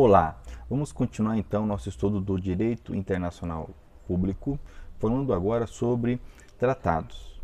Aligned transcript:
Olá, 0.00 0.40
vamos 0.70 0.92
continuar 0.92 1.36
então 1.38 1.66
nosso 1.66 1.88
estudo 1.88 2.20
do 2.20 2.40
direito 2.40 2.94
internacional 2.94 3.70
público, 4.06 4.56
falando 4.96 5.32
agora 5.32 5.66
sobre 5.66 6.20
tratados. 6.56 7.42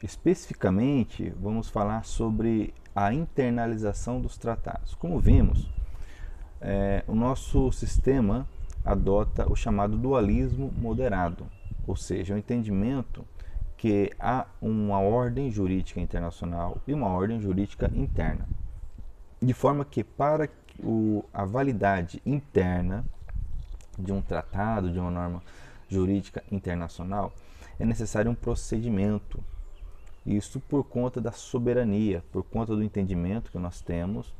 Especificamente, 0.00 1.34
vamos 1.40 1.68
falar 1.68 2.04
sobre 2.04 2.72
a 2.94 3.12
internalização 3.12 4.20
dos 4.20 4.38
tratados. 4.38 4.94
Como 4.94 5.18
vimos, 5.18 5.68
é, 6.60 7.02
o 7.08 7.16
nosso 7.16 7.72
sistema 7.72 8.46
adota 8.84 9.50
o 9.50 9.56
chamado 9.56 9.96
dualismo 9.96 10.72
moderado, 10.78 11.48
ou 11.84 11.96
seja, 11.96 12.32
o 12.32 12.38
entendimento 12.38 13.24
que 13.76 14.12
há 14.20 14.46
uma 14.60 15.00
ordem 15.00 15.50
jurídica 15.50 16.00
internacional 16.00 16.80
e 16.86 16.94
uma 16.94 17.08
ordem 17.08 17.40
jurídica 17.40 17.90
interna. 17.92 18.46
De 19.42 19.52
forma 19.52 19.84
que, 19.84 20.04
para 20.04 20.48
o, 20.82 21.24
a 21.32 21.44
validade 21.44 22.20
interna 22.24 23.04
de 23.98 24.12
um 24.12 24.20
tratado, 24.20 24.90
de 24.90 24.98
uma 24.98 25.10
norma 25.10 25.42
jurídica 25.88 26.42
internacional, 26.50 27.32
é 27.78 27.84
necessário 27.84 28.30
um 28.30 28.34
procedimento. 28.34 29.42
Isso 30.24 30.60
por 30.60 30.84
conta 30.84 31.20
da 31.20 31.32
soberania, 31.32 32.22
por 32.32 32.42
conta 32.42 32.74
do 32.74 32.82
entendimento 32.82 33.50
que 33.50 33.58
nós 33.58 33.80
temos, 33.80 34.32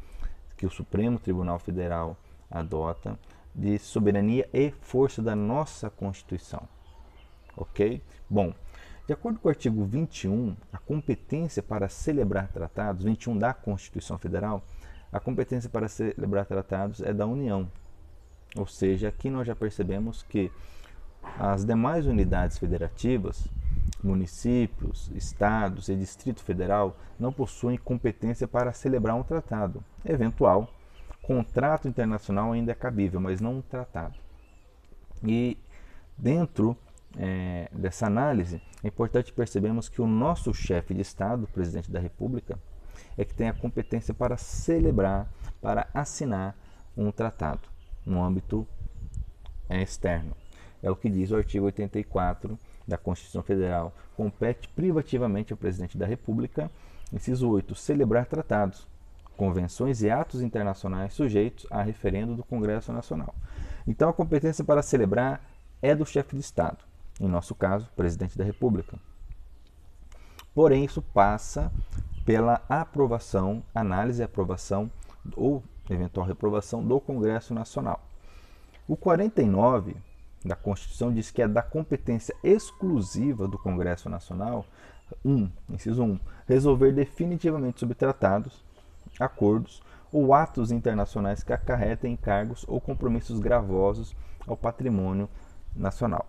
que 0.56 0.66
o 0.66 0.70
Supremo 0.70 1.18
Tribunal 1.18 1.58
Federal 1.58 2.16
adota, 2.50 3.18
de 3.54 3.78
soberania 3.78 4.48
e 4.52 4.70
força 4.80 5.20
da 5.20 5.34
nossa 5.34 5.90
Constituição. 5.90 6.68
Ok? 7.56 8.02
Bom, 8.30 8.54
de 9.06 9.12
acordo 9.12 9.40
com 9.40 9.48
o 9.48 9.50
artigo 9.50 9.84
21, 9.84 10.56
a 10.72 10.78
competência 10.78 11.62
para 11.62 11.88
celebrar 11.88 12.48
tratados, 12.48 13.04
21 13.04 13.36
da 13.36 13.52
Constituição 13.52 14.16
Federal, 14.16 14.64
a 15.12 15.20
competência 15.20 15.68
para 15.68 15.88
celebrar 15.88 16.46
tratados 16.46 17.00
é 17.02 17.12
da 17.12 17.26
União. 17.26 17.70
Ou 18.56 18.66
seja, 18.66 19.08
aqui 19.08 19.30
nós 19.30 19.46
já 19.46 19.54
percebemos 19.54 20.22
que 20.22 20.50
as 21.38 21.64
demais 21.64 22.06
unidades 22.06 22.58
federativas, 22.58 23.46
municípios, 24.02 25.10
estados 25.14 25.88
e 25.88 25.96
Distrito 25.96 26.42
Federal 26.42 26.96
não 27.18 27.32
possuem 27.32 27.76
competência 27.76 28.48
para 28.48 28.72
celebrar 28.72 29.14
um 29.14 29.22
tratado. 29.22 29.84
Eventual, 30.04 30.68
contrato 31.22 31.86
internacional 31.86 32.52
ainda 32.52 32.72
é 32.72 32.74
cabível, 32.74 33.20
mas 33.20 33.40
não 33.40 33.58
um 33.58 33.62
tratado. 33.62 34.18
E 35.22 35.56
dentro 36.18 36.76
é, 37.16 37.68
dessa 37.72 38.06
análise, 38.06 38.60
é 38.82 38.88
importante 38.88 39.32
percebermos 39.32 39.88
que 39.88 40.02
o 40.02 40.06
nosso 40.06 40.52
chefe 40.52 40.94
de 40.94 41.00
Estado, 41.00 41.46
presidente 41.46 41.90
da 41.90 42.00
República, 42.00 42.58
é 43.16 43.24
que 43.24 43.34
tem 43.34 43.48
a 43.48 43.54
competência 43.54 44.14
para 44.14 44.36
celebrar, 44.36 45.28
para 45.60 45.88
assinar 45.92 46.56
um 46.96 47.10
tratado 47.10 47.68
no 48.04 48.22
âmbito 48.22 48.66
externo. 49.68 50.36
É 50.82 50.90
o 50.90 50.96
que 50.96 51.08
diz 51.08 51.30
o 51.30 51.36
artigo 51.36 51.66
84 51.66 52.58
da 52.86 52.98
Constituição 52.98 53.42
Federal. 53.42 53.94
Compete 54.16 54.68
privativamente 54.68 55.52
ao 55.52 55.56
presidente 55.56 55.96
da 55.96 56.06
República, 56.06 56.70
inciso 57.12 57.48
8, 57.48 57.74
celebrar 57.74 58.26
tratados, 58.26 58.86
convenções 59.36 60.02
e 60.02 60.10
atos 60.10 60.42
internacionais 60.42 61.14
sujeitos 61.14 61.66
a 61.70 61.82
referendo 61.82 62.34
do 62.34 62.44
Congresso 62.44 62.92
Nacional. 62.92 63.34
Então, 63.86 64.08
a 64.08 64.12
competência 64.12 64.64
para 64.64 64.82
celebrar 64.82 65.40
é 65.80 65.94
do 65.94 66.04
chefe 66.04 66.36
de 66.36 66.40
Estado, 66.40 66.78
em 67.20 67.28
nosso 67.28 67.54
caso, 67.54 67.88
presidente 67.96 68.36
da 68.36 68.44
República. 68.44 68.98
Porém, 70.54 70.84
isso 70.84 71.00
passa 71.00 71.72
pela 72.24 72.62
aprovação, 72.68 73.62
análise 73.74 74.22
e 74.22 74.24
aprovação 74.24 74.90
ou 75.36 75.62
eventual 75.90 76.26
reprovação 76.26 76.82
do 76.82 77.00
Congresso 77.00 77.52
Nacional. 77.54 78.00
O 78.88 78.96
49 78.96 79.96
da 80.44 80.56
Constituição 80.56 81.12
diz 81.12 81.30
que 81.30 81.42
é 81.42 81.48
da 81.48 81.62
competência 81.62 82.34
exclusiva 82.42 83.46
do 83.46 83.58
Congresso 83.58 84.08
Nacional, 84.08 84.66
1, 85.24 85.48
inciso 85.70 86.02
1, 86.02 86.18
resolver 86.46 86.92
definitivamente 86.92 87.80
sobre 87.80 87.94
tratados, 87.94 88.64
acordos 89.20 89.82
ou 90.12 90.34
atos 90.34 90.70
internacionais 90.72 91.42
que 91.42 91.52
acarretem 91.52 92.12
encargos 92.12 92.64
ou 92.68 92.80
compromissos 92.80 93.38
gravosos 93.38 94.16
ao 94.46 94.56
patrimônio 94.56 95.28
nacional. 95.74 96.26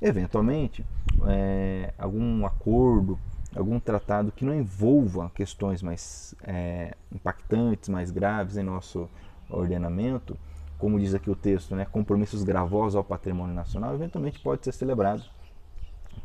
Eventualmente, 0.00 0.84
é, 1.26 1.94
algum 1.98 2.44
acordo 2.44 3.18
algum 3.54 3.78
tratado 3.78 4.32
que 4.32 4.44
não 4.44 4.54
envolva 4.54 5.30
questões 5.34 5.82
mais 5.82 6.34
é, 6.42 6.94
impactantes, 7.12 7.88
mais 7.88 8.10
graves 8.10 8.56
em 8.56 8.62
nosso 8.62 9.08
ordenamento, 9.48 10.36
como 10.78 10.98
diz 10.98 11.14
aqui 11.14 11.30
o 11.30 11.36
texto, 11.36 11.74
né, 11.74 11.84
compromissos 11.84 12.42
gravosos 12.42 12.96
ao 12.96 13.04
patrimônio 13.04 13.54
nacional, 13.54 13.94
eventualmente 13.94 14.40
pode 14.40 14.64
ser 14.64 14.72
celebrado 14.72 15.22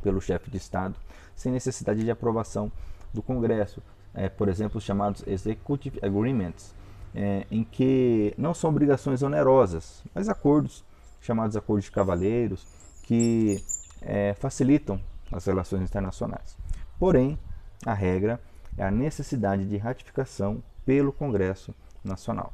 pelo 0.01 0.19
chefe 0.19 0.49
de 0.49 0.57
Estado 0.57 0.95
sem 1.35 1.51
necessidade 1.51 2.03
de 2.03 2.11
aprovação 2.11 2.71
do 3.13 3.21
Congresso. 3.21 3.81
É, 4.13 4.27
por 4.27 4.49
exemplo, 4.49 4.79
os 4.79 4.83
chamados 4.83 5.23
Executive 5.27 5.99
Agreements, 6.01 6.73
é, 7.13 7.45
em 7.49 7.63
que 7.63 8.33
não 8.37 8.53
são 8.53 8.69
obrigações 8.69 9.21
onerosas, 9.21 10.03
mas 10.13 10.27
acordos, 10.27 10.83
chamados 11.21 11.55
acordos 11.55 11.85
de 11.85 11.91
cavaleiros, 11.91 12.65
que 13.03 13.63
é, 14.01 14.33
facilitam 14.33 14.99
as 15.31 15.45
relações 15.45 15.83
internacionais. 15.83 16.57
Porém, 16.99 17.39
a 17.85 17.93
regra 17.93 18.39
é 18.77 18.83
a 18.85 18.91
necessidade 18.91 19.65
de 19.65 19.77
ratificação 19.77 20.61
pelo 20.85 21.13
Congresso 21.13 21.73
Nacional. 22.03 22.53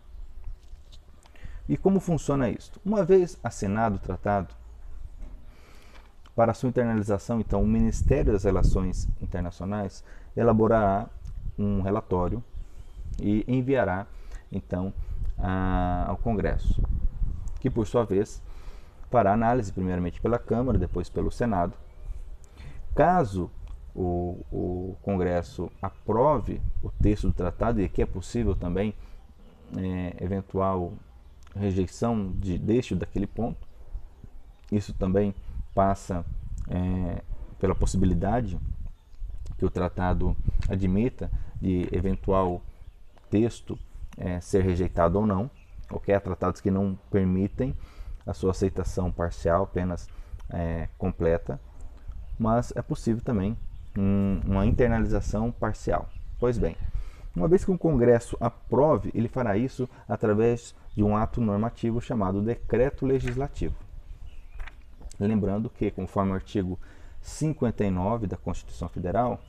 E 1.68 1.76
como 1.76 2.00
funciona 2.00 2.50
isto? 2.50 2.80
Uma 2.86 3.04
vez 3.04 3.40
assinado 3.44 3.96
o 3.96 4.00
tratado, 4.00 4.54
para 6.36 6.54
sua 6.54 6.70
internalização, 6.70 7.40
então, 7.40 7.64
o 7.64 7.68
Ministério 7.68 8.34
das 8.34 8.44
Relações 8.44 9.08
Internacionais 9.22 10.04
elaborará 10.36 11.08
um 11.58 11.82
relatório 11.82 12.44
e 13.22 13.46
enviará, 13.48 14.06
então, 14.52 14.94
a, 15.38 16.06
ao 16.10 16.18
Congresso, 16.18 16.84
que, 17.62 17.70
por 17.70 17.88
sua 17.88 18.04
vez, 18.04 18.44
fará 19.10 19.32
análise 19.32 19.72
primeiramente 19.72 20.20
pela 20.20 20.38
Câmara, 20.38 20.78
depois 20.78 21.08
pelo 21.08 21.32
Senado. 21.32 21.74
Caso 22.94 23.50
o, 23.96 24.46
o 24.52 24.98
Congresso 25.02 25.72
aprove 25.82 26.62
o 26.84 26.90
texto 26.92 27.28
do 27.28 27.34
tratado 27.34 27.82
e 27.82 27.88
que 27.88 28.02
é 28.02 28.06
possível 28.06 28.54
também 28.56 28.94
é, 29.78 30.24
eventual 30.24 30.94
rejeição 31.56 32.32
de, 32.34 32.58
deste 32.58 32.94
ou 32.94 33.00
daquele 33.00 33.26
ponto. 33.26 33.66
Isso 34.72 34.94
também 34.94 35.34
passa 35.74 36.26
é, 36.70 37.22
pela 37.58 37.74
possibilidade 37.74 38.60
que 39.58 39.66
o 39.66 39.70
tratado 39.70 40.36
admita 40.68 41.32
de 41.62 41.88
eventual 41.92 42.62
texto 43.30 43.80
é, 44.18 44.42
ser 44.42 44.64
rejeitado 44.64 45.18
ou 45.20 45.26
não. 45.26 45.50
Ok? 45.90 46.14
Há 46.14 46.20
tratados 46.20 46.60
que 46.60 46.70
não 46.70 46.98
permitem 47.10 47.76
a 48.26 48.34
sua 48.34 48.52
aceitação 48.52 49.12
parcial, 49.12 49.64
apenas 49.64 50.10
é, 50.50 50.90
completa, 50.98 51.60
mas 52.38 52.74
é 52.76 52.82
possível 52.82 53.22
também 53.24 53.56
um, 53.98 54.42
uma 54.46 54.66
internalização 54.66 55.52
parcial. 55.52 56.10
Pois 56.40 56.58
bem, 56.58 56.76
uma 57.36 57.48
vez 57.48 57.66
que 57.66 57.72
um 57.72 57.78
Congresso 57.78 58.38
aprove, 58.40 59.12
ele 59.14 59.28
fará 59.28 59.58
isso 59.58 59.90
através 60.08 60.76
de 60.96 61.04
um 61.04 61.16
ato 61.16 61.42
normativo 61.42 62.00
chamado 62.00 62.42
decreto 62.42 63.06
legislativo. 63.06 63.76
Lembrando 65.20 65.70
que, 65.70 65.92
conforme 65.92 66.32
o 66.32 66.36
artigo 66.36 66.80
59 67.22 68.28
da 68.28 68.38
Constituição 68.38 68.88
Federal, 68.88 69.42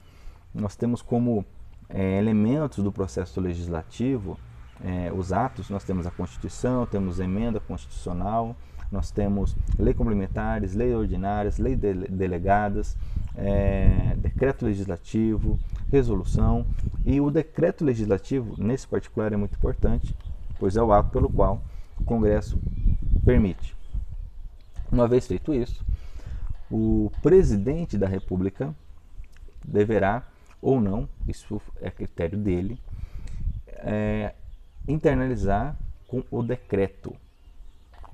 nós 0.55 0.77
temos 0.77 1.03
como 1.03 1.45
é, 1.89 2.19
elementos 2.19 2.83
do 2.83 2.91
processo 2.91 3.41
legislativo 3.41 4.39
é, 4.83 5.13
os 5.13 5.33
atos, 5.33 5.71
nós 5.71 5.85
temos 5.85 6.07
a 6.07 6.11
Constituição, 6.11 6.87
temos 6.87 7.21
emenda 7.21 7.61
constitucional, 7.61 8.57
nós 8.91 9.11
temos 9.11 9.57
lei 9.79 9.95
complementares, 9.95 10.75
lei 10.75 10.95
ordinárias, 10.95 11.59
lei 11.59 11.77
de 11.77 11.93
delegadas, 12.09 12.97
é, 13.37 14.15
decreto 14.17 14.65
legislativo, 14.65 15.59
resolução. 15.91 16.67
E 17.05 17.21
o 17.21 17.31
decreto 17.31 17.85
legislativo, 17.85 18.55
nesse 18.59 18.87
particular, 18.87 19.33
é 19.33 19.37
muito 19.37 19.57
importante, 19.57 20.15
pois 20.59 20.77
é 20.77 20.83
o 20.83 20.93
ato 20.93 21.11
pelo 21.11 21.31
qual 21.31 21.63
o 21.99 22.05
Congresso 22.05 22.59
permite. 23.25 23.77
Uma 24.91 25.09
vez 25.09 25.27
feito 25.27 25.53
isso, 25.53 25.85
o 26.71 27.11
presidente 27.23 27.99
da 27.99 28.07
República 28.07 28.75
deverá 29.65 30.27
ou 30.61 30.81
não, 30.81 31.09
isso 31.27 31.61
é 31.81 31.91
critério 31.91 32.39
dele, 32.39 32.79
é, 33.69 34.35
internalizar 34.89 35.77
com 36.07 36.23
o 36.31 36.43
decreto. 36.43 37.15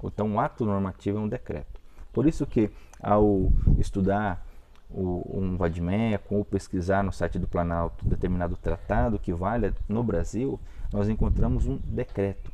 Então, 0.09 0.27
um 0.27 0.41
ato 0.41 0.65
normativo 0.65 1.19
é 1.19 1.21
um 1.21 1.29
decreto. 1.29 1.81
Por 2.13 2.27
isso 2.27 2.47
que, 2.47 2.71
ao 3.01 3.51
estudar 3.79 4.45
o, 4.91 5.39
um 5.39 5.57
vademecum 5.57 6.37
ou 6.37 6.45
pesquisar 6.45 7.03
no 7.03 7.13
site 7.13 7.39
do 7.39 7.49
Planalto 7.49 8.07
determinado 8.07 8.57
tratado 8.57 9.19
que 9.19 9.33
vale 9.33 9.73
no 9.89 10.03
Brasil, 10.03 10.61
nós 10.93 11.09
encontramos 11.09 11.67
um 11.67 11.79
decreto, 11.85 12.53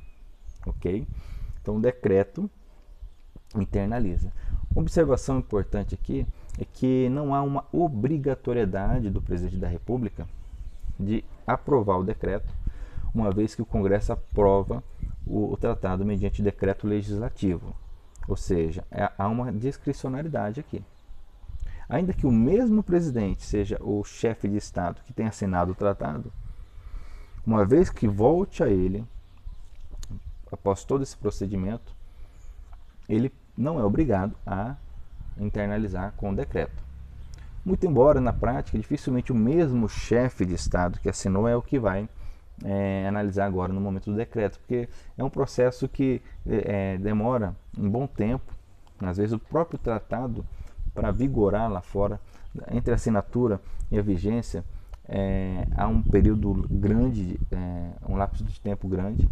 ok? 0.67 1.07
Então, 1.61 1.77
o 1.77 1.81
decreto 1.81 2.49
internaliza. 3.57 4.33
Uma 4.71 4.83
observação 4.83 5.39
importante 5.39 5.95
aqui 5.95 6.27
é 6.59 6.65
que 6.65 7.09
não 7.09 7.35
há 7.35 7.43
uma 7.43 7.65
obrigatoriedade 7.73 9.11
do 9.11 9.23
presidente 9.23 9.57
da 9.57 9.69
República 9.69 10.27
de 10.99 11.25
aprovar 11.47 11.99
o 11.99 12.05
decreto, 12.05 12.53
uma 13.15 13.33
vez 13.33 13.55
que 13.55 13.63
o 13.63 13.67
Congresso 13.67 14.13
aprova 14.13 14.83
o, 15.29 15.53
o 15.53 15.57
tratado 15.57 16.05
mediante 16.05 16.43
decreto 16.43 16.87
legislativo. 16.87 17.77
Ou 18.27 18.37
seja, 18.37 18.85
é, 18.91 19.11
há 19.17 19.29
uma 19.29 19.53
discricionalidade 19.53 20.61
aqui. 20.61 20.83
Ainda 21.89 22.13
que 22.13 22.27
o 22.27 22.33
mesmo 22.33 22.83
presidente 22.83 23.43
seja 23.43 23.79
o 23.81 24.05
chefe 24.05 24.49
de 24.49 24.57
Estado 24.57 25.01
que 25.05 25.13
tenha 25.13 25.31
assinado 25.31 25.73
o 25.73 25.75
tratado, 25.75 26.33
uma 27.47 27.65
vez 27.65 27.89
que 27.89 28.07
volte 28.07 28.63
a 28.63 28.69
ele, 28.69 29.07
após 30.53 30.85
todo 30.85 31.03
esse 31.03 31.17
procedimento, 31.17 31.97
ele 33.09 33.33
não 33.57 33.81
é 33.81 33.85
obrigado 33.85 34.37
a 34.47 34.77
internalizar 35.39 36.13
com 36.17 36.31
o 36.31 36.37
decreto. 36.37 36.85
Muito 37.65 37.87
embora, 37.87 38.21
na 38.21 38.33
prática, 38.33 38.79
dificilmente 38.79 39.33
o 39.33 39.35
mesmo 39.35 39.89
chefe 39.89 40.45
de 40.45 40.55
Estado 40.55 41.01
que 41.01 41.09
assinou 41.09 41.49
é 41.49 41.57
o 41.57 41.63
que 41.63 41.79
vai 41.79 42.09
é, 42.65 43.07
analisar 43.07 43.47
agora 43.47 43.73
no 43.73 43.81
momento 43.81 44.11
do 44.11 44.17
decreto, 44.17 44.59
porque 44.59 44.89
é 45.17 45.25
um 45.25 45.31
processo 45.31 45.89
que 45.89 46.21
é, 46.47 46.99
demora 46.99 47.55
um 47.77 47.89
bom 47.89 48.07
tempo. 48.07 48.53
Às 49.01 49.17
vezes, 49.17 49.33
o 49.33 49.39
próprio 49.39 49.79
tratado, 49.79 50.45
para 50.95 51.11
vigorar 51.11 51.71
lá 51.71 51.81
fora, 51.81 52.21
entre 52.73 52.93
a 52.93 52.95
assinatura 52.97 53.61
e 53.91 53.99
a 53.99 54.03
vigência, 54.03 54.65
é, 55.09 55.67
há 55.77 55.87
um 55.87 56.03
período 56.03 56.67
grande, 56.69 57.39
é, 57.51 57.91
um 58.09 58.17
lapso 58.17 58.45
de 58.45 58.61
tempo 58.61 58.89
grande. 58.89 59.29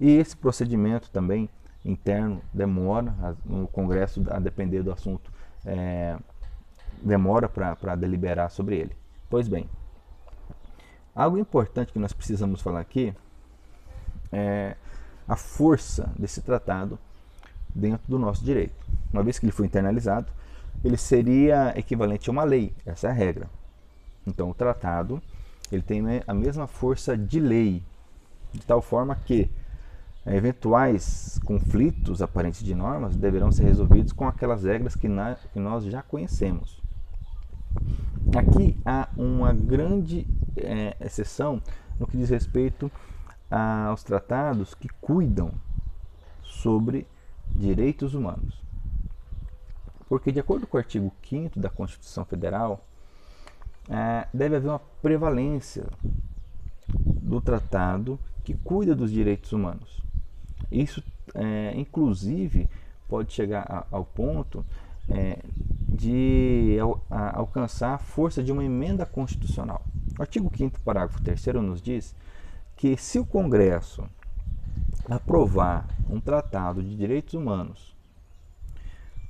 E 0.00 0.10
esse 0.10 0.36
procedimento 0.36 1.10
também 1.10 1.48
interno 1.84 2.40
demora, 2.52 3.36
no 3.44 3.66
Congresso, 3.66 4.22
a 4.30 4.38
depender 4.38 4.82
do 4.82 4.92
assunto, 4.92 5.32
é, 5.66 6.16
demora 7.02 7.48
para 7.48 7.94
deliberar 7.96 8.50
sobre 8.50 8.76
ele. 8.76 8.96
Pois 9.28 9.48
bem, 9.48 9.68
algo 11.14 11.38
importante 11.38 11.92
que 11.92 11.98
nós 11.98 12.12
precisamos 12.12 12.60
falar 12.60 12.80
aqui 12.80 13.14
é 14.32 14.76
a 15.28 15.36
força 15.36 16.10
desse 16.18 16.40
tratado 16.40 16.98
dentro 17.74 18.08
do 18.08 18.18
nosso 18.18 18.44
direito. 18.44 18.74
Uma 19.12 19.22
vez 19.22 19.38
que 19.38 19.46
ele 19.46 19.52
foi 19.52 19.66
internalizado, 19.66 20.30
ele 20.84 20.96
seria 20.96 21.72
equivalente 21.78 22.28
a 22.28 22.32
uma 22.32 22.44
lei, 22.44 22.74
essa 22.84 23.08
é 23.08 23.10
a 23.10 23.14
regra. 23.14 23.48
Então, 24.26 24.50
o 24.50 24.54
tratado 24.54 25.22
ele 25.70 25.82
tem 25.82 26.02
a 26.26 26.34
mesma 26.34 26.66
força 26.66 27.16
de 27.16 27.40
lei, 27.40 27.82
de 28.52 28.60
tal 28.60 28.82
forma 28.82 29.14
que 29.14 29.50
Eventuais 30.24 31.40
conflitos 31.44 32.22
aparentes 32.22 32.62
de 32.62 32.76
normas 32.76 33.16
deverão 33.16 33.50
ser 33.50 33.64
resolvidos 33.64 34.12
com 34.12 34.28
aquelas 34.28 34.62
regras 34.62 34.94
que, 34.94 35.08
na, 35.08 35.34
que 35.52 35.58
nós 35.58 35.84
já 35.84 36.00
conhecemos. 36.00 36.80
Aqui 38.36 38.78
há 38.86 39.08
uma 39.16 39.52
grande 39.52 40.24
é, 40.56 40.96
exceção 41.00 41.60
no 41.98 42.06
que 42.06 42.16
diz 42.16 42.30
respeito 42.30 42.90
aos 43.50 44.02
tratados 44.02 44.74
que 44.74 44.88
cuidam 45.00 45.52
sobre 46.42 47.06
direitos 47.54 48.14
humanos. 48.14 48.62
Porque, 50.08 50.32
de 50.32 50.40
acordo 50.40 50.66
com 50.66 50.76
o 50.76 50.80
artigo 50.80 51.12
5 51.28 51.58
da 51.58 51.70
Constituição 51.70 52.24
Federal, 52.24 52.86
é, 53.88 54.26
deve 54.32 54.56
haver 54.56 54.68
uma 54.68 54.80
prevalência 55.00 55.86
do 56.88 57.40
tratado 57.40 58.18
que 58.44 58.54
cuida 58.54 58.94
dos 58.94 59.10
direitos 59.10 59.52
humanos. 59.52 60.02
Isso, 60.70 61.02
é, 61.34 61.72
inclusive, 61.76 62.68
pode 63.08 63.32
chegar 63.32 63.64
a, 63.68 63.86
ao 63.90 64.04
ponto 64.04 64.64
é, 65.08 65.38
de 65.88 66.76
a, 67.10 67.38
alcançar 67.38 67.94
a 67.94 67.98
força 67.98 68.42
de 68.42 68.52
uma 68.52 68.64
emenda 68.64 69.04
constitucional. 69.04 69.84
O 70.18 70.22
artigo 70.22 70.50
5 70.54 70.80
parágrafo 70.80 71.22
3 71.22 71.46
nos 71.62 71.80
diz 71.80 72.14
que 72.76 72.96
se 72.96 73.18
o 73.18 73.24
Congresso 73.24 74.04
aprovar 75.08 75.88
um 76.08 76.20
tratado 76.20 76.82
de 76.82 76.94
direitos 76.94 77.34
humanos, 77.34 77.96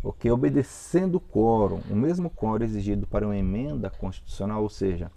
ok, 0.03 0.31
obedecendo 0.31 1.17
o 1.17 1.21
quórum, 1.21 1.81
o 1.89 1.95
mesmo 1.95 2.29
quórum 2.29 2.65
exigido 2.65 3.07
para 3.07 3.27
uma 3.27 3.37
emenda 3.37 3.91
constitucional, 3.91 4.63
ou 4.63 4.69
seja, 4.69 5.11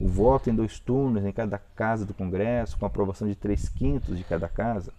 o 0.00 0.08
voto 0.08 0.50
em 0.50 0.54
dois 0.54 0.80
turnos 0.80 1.24
em 1.24 1.32
cada 1.32 1.58
casa 1.58 2.04
do 2.04 2.14
Congresso, 2.14 2.76
com 2.76 2.84
aprovação 2.84 3.28
de 3.28 3.36
três 3.36 3.68
quintos 3.68 4.18
de 4.18 4.24
cada 4.24 4.48
casa, 4.48 4.92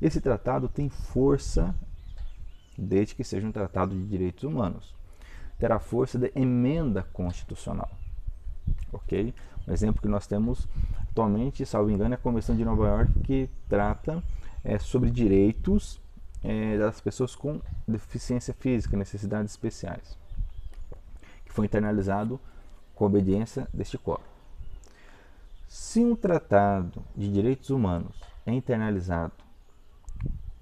esse 0.00 0.20
tratado 0.20 0.68
tem 0.68 0.88
força, 0.88 1.74
desde 2.78 3.14
que 3.14 3.24
seja 3.24 3.46
um 3.46 3.52
tratado 3.52 3.94
de 3.94 4.06
direitos 4.06 4.44
humanos. 4.44 4.94
Terá 5.58 5.78
força 5.78 6.18
de 6.18 6.32
emenda 6.34 7.02
constitucional. 7.12 7.90
Ok? 8.92 9.34
Um 9.66 9.72
exemplo 9.72 10.00
que 10.00 10.08
nós 10.08 10.26
temos 10.26 10.68
atualmente, 11.10 11.64
salvo 11.64 11.90
engano, 11.90 12.14
é 12.14 12.16
a 12.16 12.20
Convenção 12.20 12.56
de 12.56 12.64
Nova 12.64 12.86
York, 12.86 13.20
que 13.20 13.48
trata 13.68 14.22
é, 14.62 14.78
sobre 14.78 15.10
direitos 15.10 16.00
é, 16.42 16.76
das 16.76 17.00
pessoas 17.00 17.34
com 17.34 17.60
deficiência 17.86 18.52
física, 18.52 18.96
necessidades 18.96 19.52
especiais, 19.52 20.18
que 21.44 21.52
foi 21.52 21.66
internalizado 21.66 22.38
com 22.94 23.06
obediência 23.06 23.68
deste 23.72 23.96
código. 23.96 24.28
Se 25.68 26.00
um 26.04 26.14
tratado 26.14 27.02
de 27.16 27.32
direitos 27.32 27.70
humanos 27.70 28.20
é 28.46 28.52
internalizado 28.52 29.32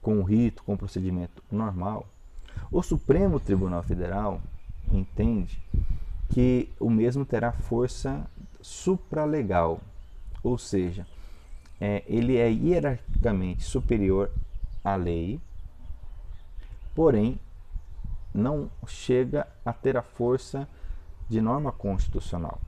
com 0.00 0.18
o 0.18 0.22
rito, 0.22 0.62
com 0.64 0.74
o 0.74 0.78
procedimento 0.78 1.42
normal, 1.50 2.06
o 2.70 2.82
Supremo 2.82 3.38
Tribunal 3.38 3.82
Federal 3.82 4.40
entende 4.90 5.62
que 6.32 6.72
o 6.80 6.88
mesmo 6.88 7.26
terá 7.26 7.52
força 7.52 8.26
supralegal, 8.62 9.80
ou 10.42 10.56
seja, 10.56 11.06
é, 11.78 12.02
ele 12.06 12.38
é 12.38 12.50
hierarquicamente 12.50 13.62
superior 13.64 14.30
à 14.82 14.96
lei, 14.96 15.38
porém 16.94 17.38
não 18.34 18.70
chega 18.86 19.46
a 19.64 19.74
ter 19.74 19.94
a 19.96 20.02
força 20.02 20.66
de 21.28 21.38
norma 21.40 21.70
constitucional. 21.70 22.58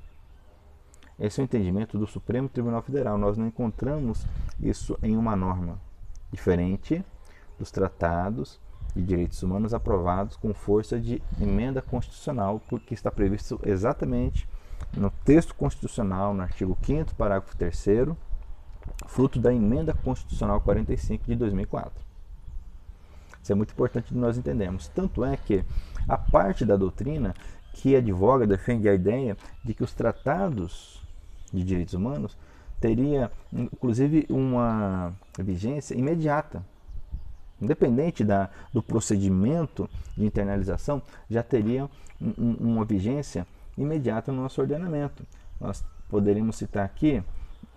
Esse 1.19 1.41
é 1.41 1.43
o 1.43 1.45
entendimento 1.45 1.99
do 1.99 2.07
Supremo 2.07 2.51
Tribunal 2.51 2.83
Federal. 2.83 3.17
Nós 3.17 3.39
não 3.39 3.47
encontramos 3.47 4.27
isso 4.61 4.99
em 5.03 5.17
uma 5.17 5.35
norma 5.35 5.81
diferente 6.31 7.03
dos 7.59 7.71
tratados 7.71 8.61
de 8.95 9.03
direitos 9.03 9.43
humanos 9.43 9.75
aprovados 9.75 10.37
com 10.37 10.55
força 10.55 10.99
de 10.99 11.21
emenda 11.41 11.83
constitucional, 11.83 12.61
porque 12.69 12.95
está 12.95 13.11
previsto 13.11 13.61
exatamente 13.65 14.49
no 14.97 15.11
texto 15.25 15.55
constitucional, 15.55 16.33
no 16.35 16.43
artigo 16.43 16.77
5 16.83 17.15
parágrafo 17.15 17.57
3 17.57 18.15
fruto 19.07 19.39
da 19.39 19.53
emenda 19.53 19.95
constitucional 19.95 20.61
45 20.61 21.25
de 21.27 21.35
2004. 21.35 22.05
Isso 23.43 23.53
é 23.53 23.55
muito 23.55 23.73
importante 23.73 24.15
nós 24.15 24.39
entendermos. 24.39 24.89
Tanto 24.89 25.25
é 25.25 25.37
que 25.37 25.65
a 26.09 26.17
parte 26.17 26.65
da 26.65 26.77
doutrina 26.77 27.35
que 27.75 27.97
advoga, 27.97 28.47
defende 28.47 28.89
a 28.89 28.95
ideia 28.95 29.37
de 29.63 29.75
que 29.75 29.83
os 29.83 29.93
tratados 29.93 31.03
de 31.53 31.63
direitos 31.65 31.95
humanos 31.95 32.37
teria 32.81 33.31
inclusive 33.53 34.27
uma 34.29 35.13
vigência 35.39 35.95
imediata 35.95 36.65
independente 37.61 38.25
da, 38.25 38.51
do 38.73 38.83
procedimento 38.83 39.89
de 40.17 40.25
internalização, 40.25 41.03
já 41.29 41.43
teria 41.43 41.89
um, 42.21 42.53
uma 42.61 42.85
vigência 42.85 43.47
imediata 43.77 44.33
no 44.33 44.43
nosso 44.43 44.61
ordenamento. 44.61 45.25
Nós 45.61 45.85
poderíamos 46.09 46.57
citar 46.57 46.85
aqui 46.85 47.23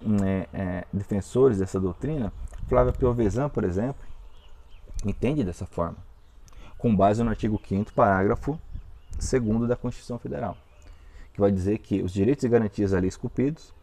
né, 0.02 0.48
é, 0.54 0.86
defensores 0.92 1.60
dessa 1.60 1.80
doutrina, 1.80 2.32
Flávia 2.68 2.94
Piovesan, 2.94 3.50
por 3.50 3.64
exemplo, 3.64 4.02
entende 5.06 5.44
dessa 5.44 5.66
forma, 5.66 5.98
com 6.78 6.96
base 6.96 7.24
no 7.24 7.30
artigo 7.30 7.60
5 7.66 7.94
parágrafo 7.94 8.60
2 9.18 9.68
da 9.68 9.76
Constituição 9.76 10.20
Federal, 10.20 10.58
que 11.34 11.40
vai 11.40 11.52
dizer 11.52 11.78
que 11.80 12.02
os 12.02 12.12
direitos 12.12 12.44
e 12.44 12.50
garantias 12.50 12.94
ali 12.94 13.08
esculpidos, 13.08 13.74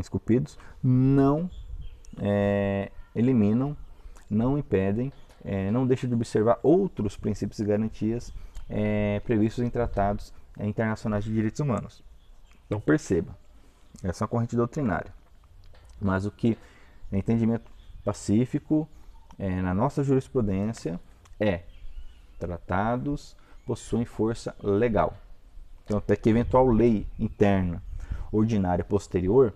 esculpidos 0.00 0.58
não 0.82 1.50
é, 2.18 2.90
eliminam, 3.14 3.76
não 4.30 4.56
impedem 4.56 5.12
é, 5.44 5.70
não 5.70 5.86
deixa 5.86 6.06
de 6.06 6.14
observar 6.14 6.58
outros 6.62 7.16
princípios 7.16 7.58
e 7.58 7.64
garantias 7.64 8.32
é, 8.68 9.20
previstos 9.20 9.64
em 9.64 9.70
tratados 9.70 10.32
é, 10.58 10.66
internacionais 10.66 11.24
de 11.24 11.32
direitos 11.32 11.60
humanos. 11.60 12.02
Então 12.66 12.80
perceba, 12.80 13.36
essa 14.02 14.22
é 14.22 14.24
uma 14.24 14.28
corrente 14.28 14.56
doutrinária. 14.56 15.12
Mas 16.00 16.26
o 16.26 16.30
que 16.30 16.56
é 17.10 17.18
entendimento 17.18 17.70
pacífico 18.04 18.88
é, 19.38 19.60
na 19.60 19.74
nossa 19.74 20.02
jurisprudência 20.02 21.00
é 21.38 21.62
tratados 22.38 23.36
possuem 23.66 24.04
força 24.04 24.54
legal. 24.62 25.14
Então 25.84 25.98
até 25.98 26.16
que 26.16 26.30
eventual 26.30 26.66
lei 26.68 27.06
interna 27.18 27.82
ordinária 28.30 28.84
posterior 28.84 29.54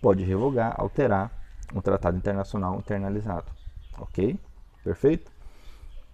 pode 0.00 0.22
revogar, 0.22 0.74
alterar 0.78 1.32
um 1.74 1.80
tratado 1.80 2.16
internacional 2.16 2.76
internalizado. 2.76 3.50
Ok? 3.98 4.38
Perfeito? 4.86 5.32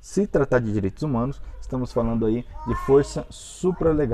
Se 0.01 0.27
tratar 0.27 0.59
de 0.59 0.73
direitos 0.73 1.03
humanos, 1.03 1.43
estamos 1.61 1.93
falando 1.93 2.25
aí 2.25 2.43
de 2.67 2.75
força 2.87 3.27
supralegal. 3.29 4.11